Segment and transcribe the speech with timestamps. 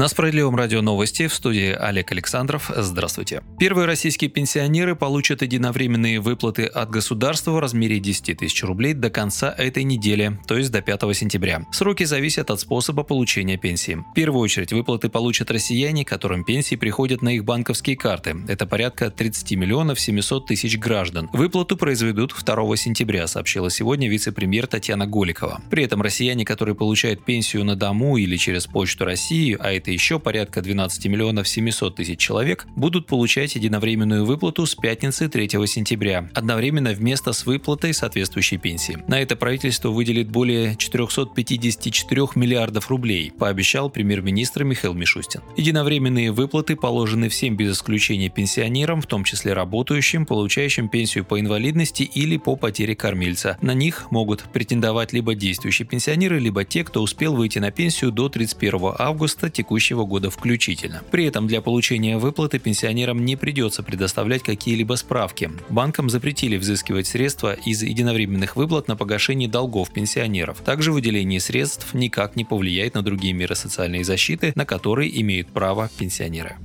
[0.00, 2.70] На Справедливом радио новости в студии Олег Александров.
[2.74, 3.42] Здравствуйте.
[3.58, 9.54] Первые российские пенсионеры получат единовременные выплаты от государства в размере 10 тысяч рублей до конца
[9.54, 11.66] этой недели, то есть до 5 сентября.
[11.70, 14.02] Сроки зависят от способа получения пенсии.
[14.12, 18.36] В первую очередь выплаты получат россияне, которым пенсии приходят на их банковские карты.
[18.48, 21.28] Это порядка 30 миллионов 700 тысяч граждан.
[21.34, 25.60] Выплату произведут 2 сентября, сообщила сегодня вице-премьер Татьяна Голикова.
[25.68, 30.18] При этом россияне, которые получают пенсию на дому или через Почту России, а это еще
[30.18, 36.92] порядка 12 миллионов 700 тысяч человек, будут получать единовременную выплату с пятницы 3 сентября, одновременно
[36.92, 38.98] вместо с выплатой соответствующей пенсии.
[39.08, 45.40] На это правительство выделит более 454 миллиардов рублей, пообещал премьер-министр Михаил Мишустин.
[45.56, 52.02] Единовременные выплаты положены всем без исключения пенсионерам, в том числе работающим, получающим пенсию по инвалидности
[52.02, 53.58] или по потере кормильца.
[53.60, 58.28] На них могут претендовать либо действующие пенсионеры, либо те, кто успел выйти на пенсию до
[58.28, 59.69] 31 августа текущего
[60.06, 61.02] года включительно.
[61.10, 65.50] При этом для получения выплаты пенсионерам не придется предоставлять какие-либо справки.
[65.68, 70.58] Банкам запретили взыскивать средства из единовременных выплат на погашение долгов пенсионеров.
[70.58, 75.88] Также выделение средств никак не повлияет на другие меры социальной защиты, на которые имеют право
[75.98, 76.56] пенсионеры.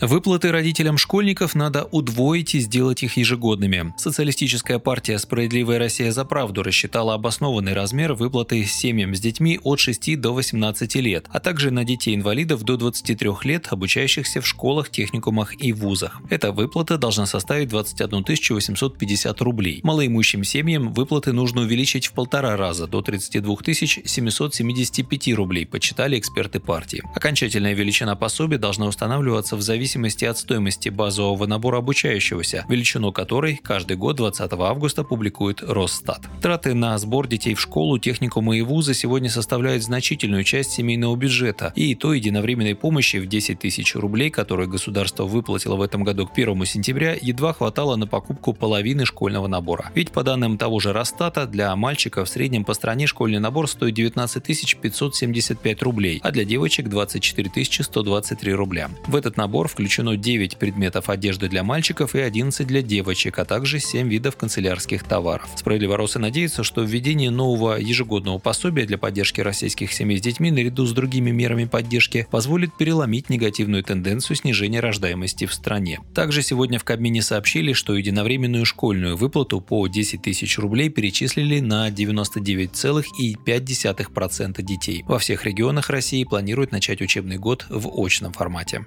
[0.00, 3.94] Выплаты родителям школьников надо удвоить и сделать их ежегодными.
[3.96, 10.20] Социалистическая партия «Справедливая Россия за правду» рассчитала обоснованный размер выплаты семьям с детьми от 6
[10.20, 15.72] до 18 лет, а также на детей-инвалидов до 23 лет, обучающихся в школах, техникумах и
[15.72, 16.20] вузах.
[16.28, 19.80] Эта выплата должна составить 21 850 рублей.
[19.84, 23.56] Малоимущим семьям выплаты нужно увеличить в полтора раза, до 32
[24.04, 27.02] 775 рублей, почитали эксперты партии.
[27.14, 33.60] Окончательная величина пособия должна устанавливаться в зависимости зависимости от стоимости базового набора обучающегося, величину которой
[33.62, 36.22] каждый год 20 августа публикует Росстат.
[36.40, 41.70] Траты на сбор детей в школу, техникумы и вузы сегодня составляют значительную часть семейного бюджета,
[41.76, 46.32] и то единовременной помощи в 10 тысяч рублей, которую государство выплатило в этом году к
[46.32, 49.90] 1 сентября, едва хватало на покупку половины школьного набора.
[49.94, 53.92] Ведь по данным того же Росстата, для мальчиков в среднем по стране школьный набор стоит
[53.92, 54.42] 19
[54.80, 57.50] 575 рублей, а для девочек 24
[57.82, 58.88] 123 рубля.
[59.06, 63.80] В этот набор включено 9 предметов одежды для мальчиков и 11 для девочек, а также
[63.80, 65.48] 7 видов канцелярских товаров.
[65.56, 70.92] Справедливоросы надеются, что введение нового ежегодного пособия для поддержки российских семей с детьми наряду с
[70.92, 75.98] другими мерами поддержки позволит переломить негативную тенденцию снижения рождаемости в стране.
[76.14, 81.90] Также сегодня в Кабмине сообщили, что единовременную школьную выплату по 10 тысяч рублей перечислили на
[81.90, 85.02] 99,5% детей.
[85.08, 88.84] Во всех регионах России планируют начать учебный год в очном формате.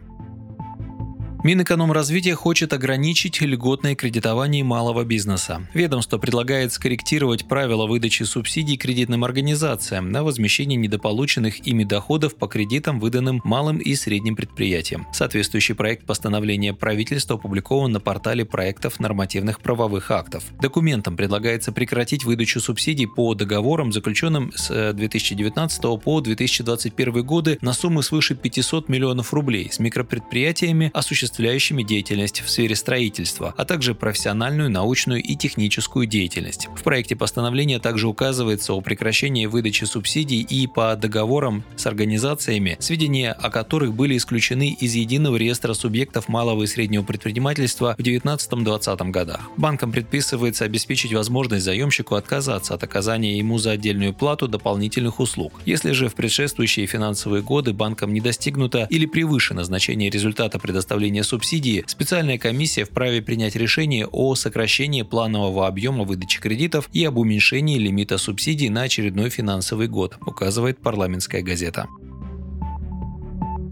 [1.43, 5.67] Минэкономразвитие хочет ограничить льготное кредитование малого бизнеса.
[5.73, 12.99] Ведомство предлагает скорректировать правила выдачи субсидий кредитным организациям на возмещение недополученных ими доходов по кредитам,
[12.99, 15.07] выданным малым и средним предприятиям.
[15.13, 20.43] Соответствующий проект постановления правительства опубликован на портале проектов нормативных правовых актов.
[20.59, 27.73] Документом предлагается прекратить выдачу субсидий по договорам, заключенным с 2019 э, по 2021 годы на
[27.73, 33.93] суммы свыше 500 миллионов рублей с микропредприятиями, осуществляющими осуществляющими деятельность в сфере строительства, а также
[33.93, 36.67] профессиональную, научную и техническую деятельность.
[36.75, 43.33] В проекте постановления также указывается о прекращении выдачи субсидий и по договорам с организациями, сведения
[43.33, 49.41] о которых были исключены из единого реестра субъектов малого и среднего предпринимательства в 2019-2020 годах.
[49.57, 55.53] Банкам предписывается обеспечить возможность заемщику отказаться от оказания ему за отдельную плату дополнительных услуг.
[55.65, 61.23] Если же в предшествующие финансовые годы банкам не достигнуто или превышено значение результата предоставления получения
[61.23, 67.77] субсидии, специальная комиссия вправе принять решение о сокращении планового объема выдачи кредитов и об уменьшении
[67.77, 71.87] лимита субсидий на очередной финансовый год, указывает парламентская газета.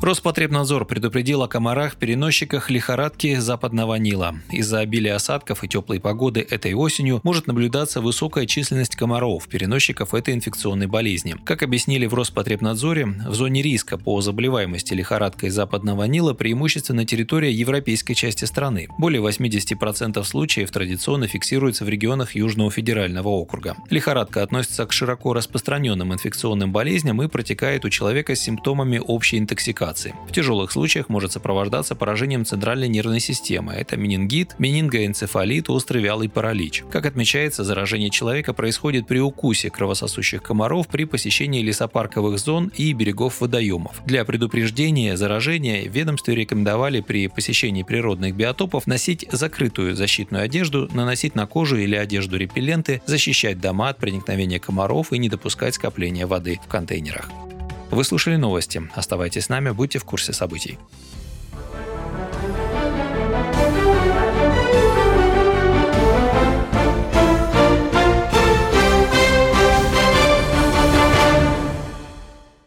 [0.05, 4.35] Роспотребнадзор предупредил о комарах-переносчиках лихорадки западного Нила.
[4.51, 10.35] Из-за обилия осадков и теплой погоды этой осенью может наблюдаться высокая численность комаров, переносчиков этой
[10.35, 11.35] инфекционной болезни.
[11.43, 18.13] Как объяснили в Роспотребнадзоре, в зоне риска по заболеваемости лихорадкой западного Нила преимущественно территория европейской
[18.13, 18.89] части страны.
[18.99, 23.75] Более 80% случаев традиционно фиксируются в регионах Южного федерального округа.
[23.89, 29.94] Лихорадка относится к широко распространенным инфекционным болезням и протекает у человека с симптомами общей интоксикации
[29.95, 30.15] коммуникации.
[30.27, 33.73] В тяжелых случаях может сопровождаться поражением центральной нервной системы.
[33.73, 36.83] Это менингит, менингоэнцефалит, острый вялый паралич.
[36.91, 43.41] Как отмечается, заражение человека происходит при укусе кровососущих комаров при посещении лесопарковых зон и берегов
[43.41, 44.01] водоемов.
[44.05, 51.47] Для предупреждения заражения ведомстве рекомендовали при посещении природных биотопов носить закрытую защитную одежду, наносить на
[51.47, 56.67] кожу или одежду репелленты, защищать дома от проникновения комаров и не допускать скопления воды в
[56.67, 57.29] контейнерах.
[57.91, 58.81] Вы слушали новости.
[58.95, 60.77] Оставайтесь с нами, будьте в курсе событий.